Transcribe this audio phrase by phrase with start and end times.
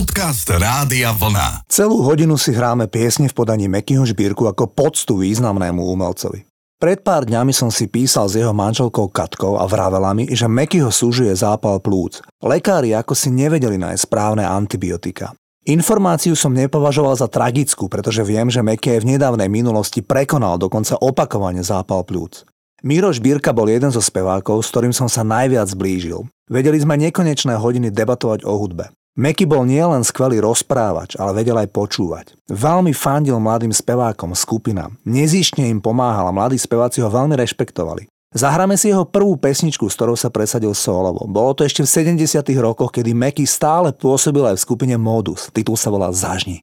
[0.00, 1.68] Podcast Rádia Vlna.
[1.68, 6.48] Celú hodinu si hráme piesne v podaní Mekyho Žbírku ako poctu významnému umelcovi.
[6.80, 10.88] Pred pár dňami som si písal s jeho manželkou Katkou a vravela mi, že Mekyho
[10.88, 12.24] súžuje zápal plúc.
[12.40, 15.36] Lekári ako si nevedeli nájsť správne antibiotika.
[15.68, 21.60] Informáciu som nepovažoval za tragickú, pretože viem, že Meky v nedávnej minulosti prekonal dokonca opakovane
[21.60, 22.48] zápal plúc.
[22.80, 26.24] Miroš Bírka bol jeden zo spevákov, s ktorým som sa najviac zblížil.
[26.48, 28.88] Vedeli sme nekonečné hodiny debatovať o hudbe.
[29.18, 32.38] Meky bol nielen skvelý rozprávač, ale vedel aj počúvať.
[32.46, 34.94] Veľmi fandil mladým spevákom, skupinám.
[35.02, 38.06] Nezištne im pomáhal a mladí speváci ho veľmi rešpektovali.
[38.30, 41.26] Zahráme si jeho prvú pesničku, s ktorou sa presadil solovo.
[41.26, 42.46] Bolo to ešte v 70.
[42.62, 45.50] rokoch, kedy Meky stále pôsobil aj v skupine Modus.
[45.50, 46.62] Titul sa volá Zažni.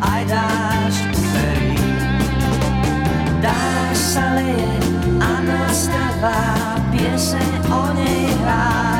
[0.00, 0.94] aj dáš
[1.32, 1.76] verí.
[3.40, 4.74] Dáš sa leje
[5.20, 5.36] a
[6.16, 8.95] trvá, pieseň o nej hrá.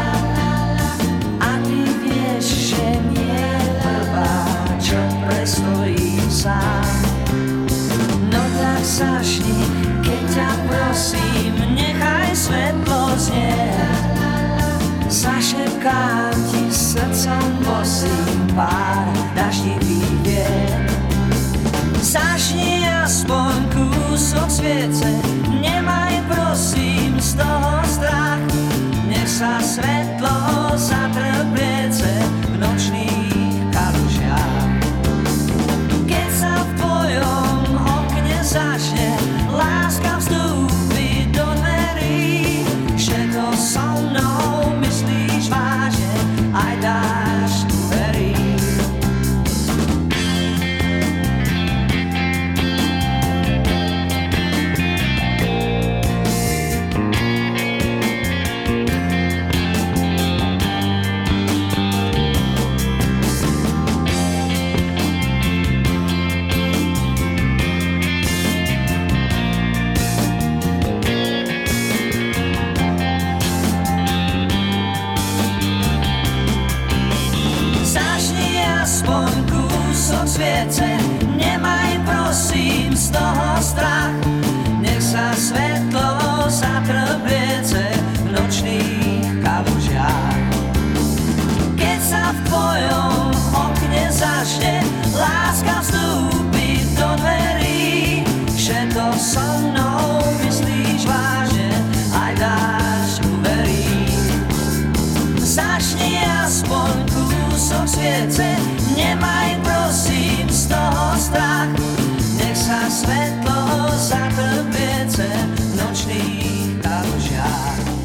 [29.87, 30.56] Sa svetlo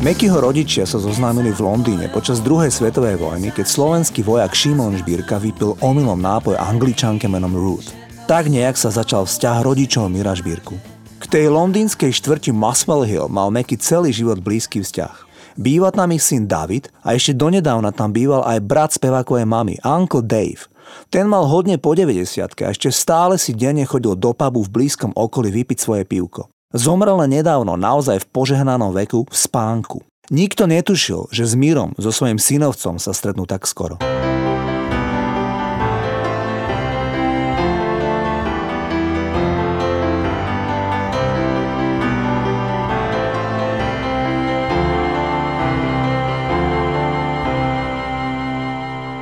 [0.02, 5.38] Mekyho rodičia sa zoznámili v Londýne počas druhej svetovej vojny, keď slovenský vojak Šimon Žbírka
[5.38, 7.94] vypil omylom nápoj angličanke menom Ruth.
[8.26, 10.74] Tak nejak sa začal vzťah rodičov Mira Žbírku.
[11.22, 15.30] K tej londýnskej štvrti Muswell Hill mal Meky celý život blízky vzťah.
[15.62, 20.26] Býva tam ich syn David a ešte donedávna tam býval aj brat spevákovej mamy, Uncle
[20.26, 20.66] Dave.
[21.14, 25.14] Ten mal hodne po 90 a ešte stále si denne chodil do pubu v blízkom
[25.14, 26.50] okolí vypiť svoje pivko.
[26.72, 30.08] Zomrel nedávno, naozaj v požehnanom veku, v spánku.
[30.32, 34.00] Nikto netušil, že s Mírom, so svojím synovcom sa stretnú tak skoro.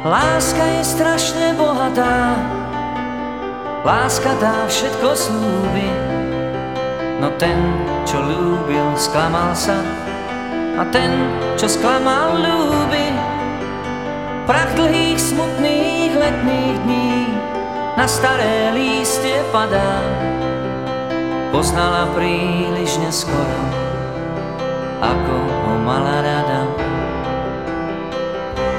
[0.06, 2.38] Láska je strašne bohatá,
[3.82, 6.19] láska dá všetko slúbiť No
[7.40, 7.58] ten,
[8.04, 9.80] čo ľúbil, sklamal sa
[10.76, 11.10] A ten,
[11.56, 13.08] čo sklamal, ľúbi
[14.44, 17.16] Prach dlhých, smutných letných dní
[18.00, 20.00] na staré lístie padá.
[21.52, 23.62] Poznala príliš neskoro,
[25.04, 26.64] ako ho mala rada.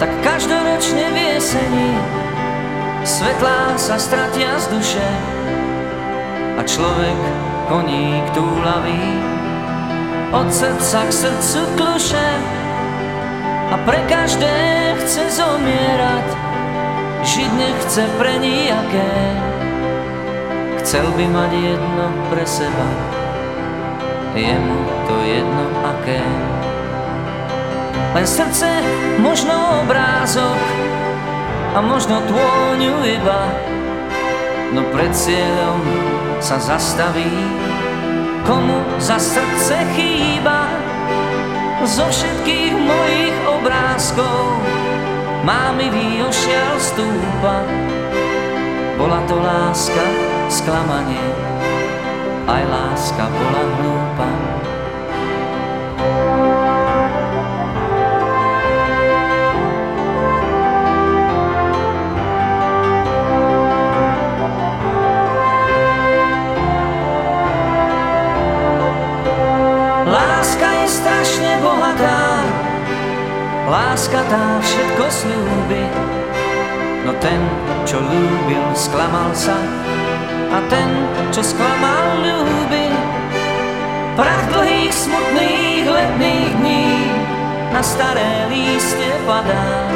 [0.00, 1.92] Tak každoročne v jeseni
[3.04, 5.08] svetlá sa stratia z duše
[6.56, 9.06] a človek koník túlavý.
[10.34, 12.28] Od srdca k srdcu kluše
[13.70, 14.54] a pre každé
[14.98, 16.26] chce zomierať.
[17.20, 19.12] Žiť nechce pre nijaké
[20.80, 22.88] Chcel by mať jedno pre seba.
[24.32, 26.24] Je mu to jedno aké.
[28.16, 28.66] Len srdce,
[29.22, 30.58] možno obrázok
[31.76, 33.52] A možno tôňu iba
[34.70, 35.82] No pred cieľom
[36.38, 37.26] sa zastaví
[38.46, 40.70] Komu za srdce chýba
[41.82, 44.60] Zo všetkých mojich obrázkov
[45.40, 45.88] má mi
[46.20, 47.64] ošial stúpa.
[49.00, 50.04] Bola to láska,
[50.52, 51.28] sklamanie,
[52.44, 54.30] aj láska bola hlúpa.
[73.70, 75.86] Láska tá všetko slúbi.
[77.06, 77.38] No ten,
[77.86, 79.54] čo ľúbil, sklamal sa.
[80.50, 80.90] A ten,
[81.30, 82.90] čo sklamal, ľúbi.
[84.18, 86.90] Prach dlhých, smutných letných dní
[87.70, 89.86] Na staré lístie padá.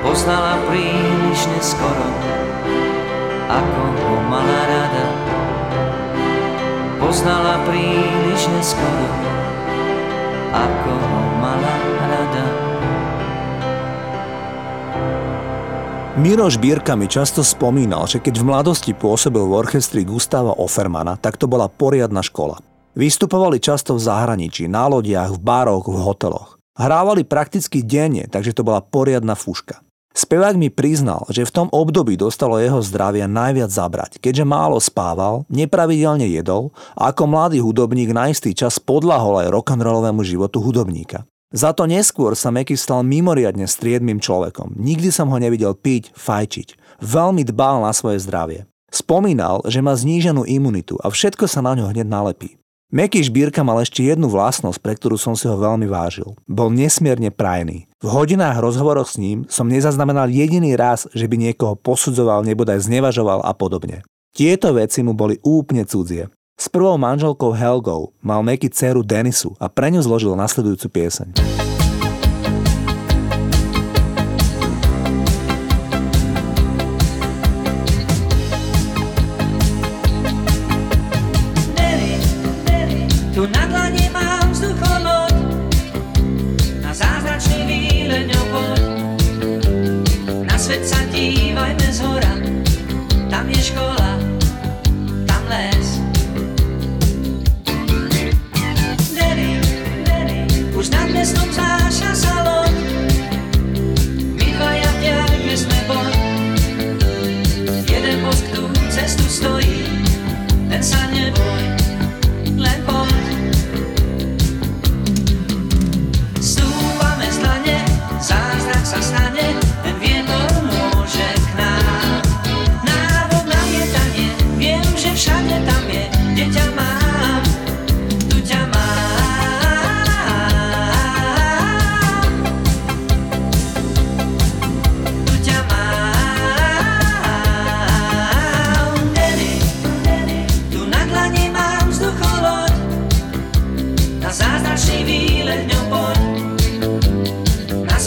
[0.00, 2.08] Poznala príliš neskoro
[3.52, 5.06] Ako ho mala rada.
[7.04, 9.36] Poznala príliš neskoro
[10.52, 12.44] Ako ho mala rada.
[16.16, 21.38] Miroš Bírka mi často spomínal, že keď v mladosti pôsobil v orchestri Gustava Offermana, tak
[21.38, 22.58] to bola poriadna škola.
[22.96, 26.56] Vystupovali často v zahraničí, na lodiach, v baroch, v hoteloch.
[26.76, 29.85] Hrávali prakticky denne, takže to bola poriadna fuška.
[30.16, 35.44] Spevák mi priznal, že v tom období dostalo jeho zdravie najviac zabrať, keďže málo spával,
[35.52, 41.28] nepravidelne jedol a ako mladý hudobník na istý čas podlahol aj rock'n'rollovému životu hudobníka.
[41.52, 44.72] Za to neskôr sa Meky stal mimoriadne striedmým človekom.
[44.80, 46.98] Nikdy som ho nevidel piť, fajčiť.
[47.04, 48.64] Veľmi dbal na svoje zdravie.
[48.88, 52.56] Spomínal, že má zníženú imunitu a všetko sa na ňo hneď nalepí.
[52.96, 56.32] Meky Šbírka mal ešte jednu vlastnosť, pre ktorú som si ho veľmi vážil.
[56.48, 57.84] Bol nesmierne prajný.
[58.00, 63.44] V hodinách rozhovoroch s ním som nezaznamenal jediný raz, že by niekoho posudzoval, nebodaj znevažoval
[63.44, 64.00] a podobne.
[64.32, 66.32] Tieto veci mu boli úplne cudzie.
[66.56, 71.28] S prvou manželkou Helgou mal Meky dceru Denisu a pre ňu zložil nasledujúcu pieseň.
[88.16, 88.32] Výleň
[90.48, 92.32] Na svet sa dívajme z hora,
[93.28, 93.95] tam je škola,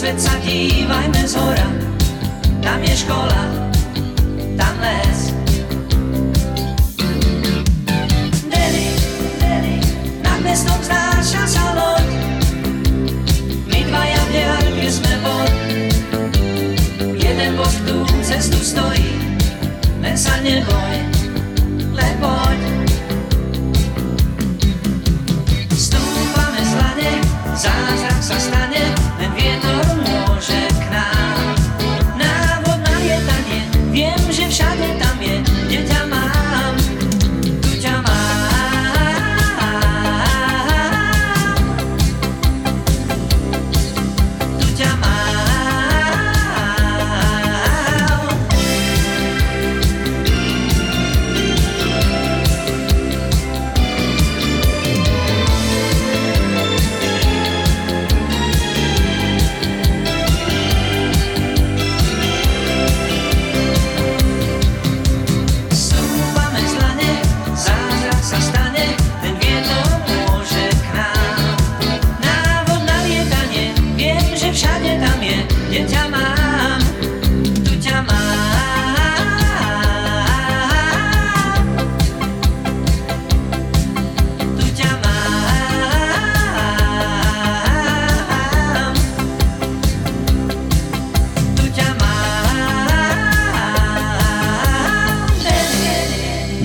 [0.09, 1.69] Svet sa dívajme z hora,
[2.65, 3.45] tam je škola,
[4.57, 5.29] tam les.
[8.49, 9.77] Denny,
[10.25, 12.09] nad mestom znáša sa loď,
[13.69, 15.51] my dvaja v diaľke sme bod.
[17.13, 19.13] Jeden bosk tu cestu stojí,
[20.01, 21.05] len sa neboj,
[21.93, 22.59] len poď.
[25.77, 26.73] Stúpame z
[27.61, 28.89] zázrak sa stane,
[29.21, 29.28] len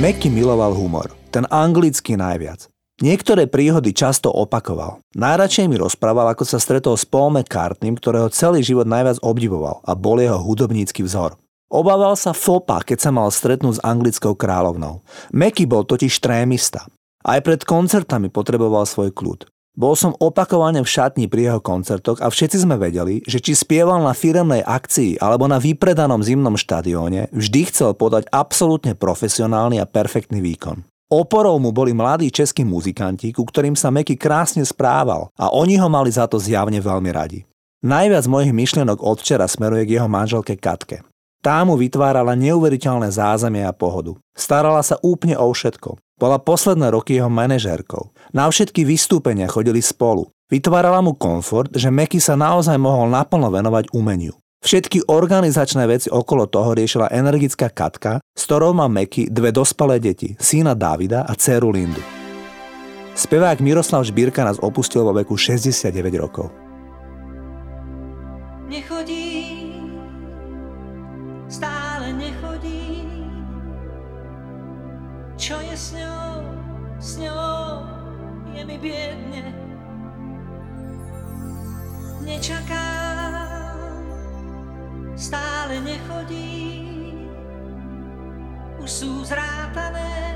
[0.04, 2.68] Meky miloval humor, ten anglický najviac.
[3.00, 5.00] Niektoré príhody často opakoval.
[5.16, 9.96] Najradšej mi rozprával, ako sa stretol s Paul McCartneym, ktorého celý život najviac obdivoval a
[9.96, 11.40] bol jeho hudobnícky vzor.
[11.72, 15.00] Obával sa fopa, keď sa mal stretnúť s anglickou kráľovnou.
[15.32, 16.84] Meky bol totiž trémista.
[17.24, 19.48] Aj pred koncertami potreboval svoj kľud.
[19.74, 24.06] Bol som opakovane v šatni pri jeho koncertoch a všetci sme vedeli, že či spieval
[24.06, 30.38] na firemnej akcii alebo na vypredanom zimnom štadióne, vždy chcel podať absolútne profesionálny a perfektný
[30.38, 30.86] výkon.
[31.10, 35.90] Oporou mu boli mladí českí muzikanti, ku ktorým sa Meky krásne správal a oni ho
[35.90, 37.42] mali za to zjavne veľmi radi.
[37.82, 41.02] Najviac mojich myšlienok od včera smeruje k jeho manželke Katke.
[41.44, 44.16] Tá mu vytvárala neuveriteľné zázemie a pohodu.
[44.32, 46.00] Starala sa úplne o všetko.
[46.14, 48.14] Bola posledné roky jeho manažérkou.
[48.30, 50.30] Na všetky vystúpenia chodili spolu.
[50.46, 54.38] Vytvárala mu komfort, že Meky sa naozaj mohol naplno venovať umeniu.
[54.62, 60.38] Všetky organizačné veci okolo toho riešila energická Katka, s ktorou má Meky dve dospelé deti,
[60.38, 62.00] syna Davida a dceru Lindu.
[63.18, 66.48] Spevák Miroslav Žbírka nás opustil vo veku 69 rokov.
[68.70, 69.34] Nechodí
[71.50, 71.83] stále
[75.44, 76.40] Čo je s ňou,
[76.96, 77.84] s ňou,
[78.56, 79.52] je mi biedne.
[82.24, 82.88] Nečaká,
[85.12, 86.88] stále nechodí.
[88.80, 90.32] Už sú zrátané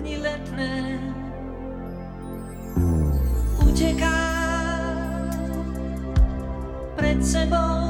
[0.00, 0.96] dni letné.
[3.60, 4.24] Uteká
[6.96, 7.83] pred sebou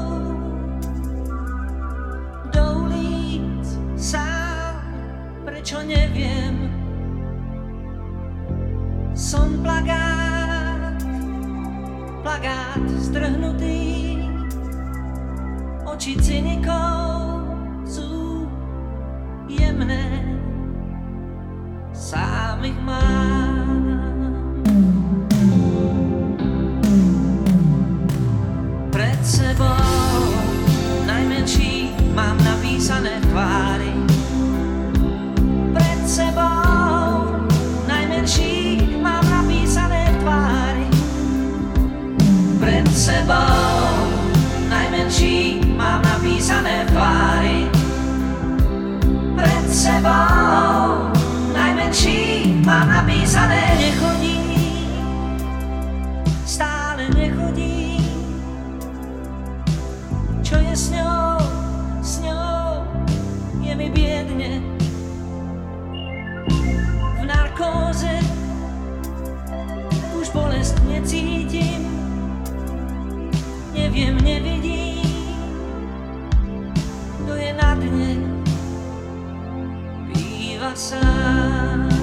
[6.15, 6.71] neviem.
[9.15, 10.99] Som plagát,
[12.23, 14.19] plagát zdrhnutý,
[15.87, 17.14] oči cynikov
[52.95, 54.39] napísané nechodí.
[56.47, 57.99] Stále nechodí.
[60.45, 61.35] Čo je s ňou,
[61.99, 62.87] s ňou,
[63.59, 64.75] je mi biedne
[67.25, 68.21] narkóze
[70.13, 71.89] Už bolest necítim
[73.73, 75.01] Neviem, nevidím
[77.25, 78.11] Kto je na dne
[80.13, 81.94] Býva sám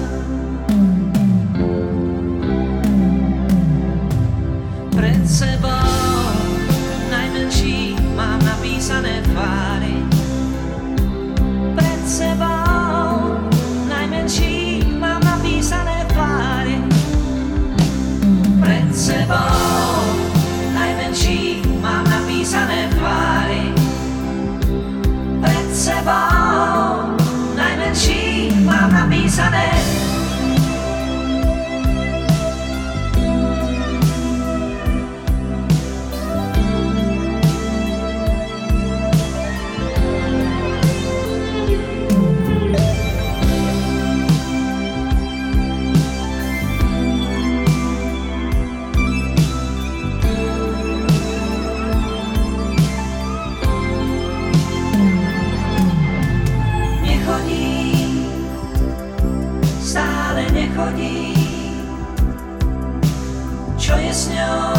[63.83, 63.91] chodí.
[63.91, 64.73] Čo je s ňou,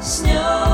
[0.00, 0.67] s ňou